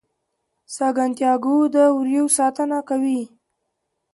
[0.75, 3.21] سانتیاګو د وریو ساتنه کوي.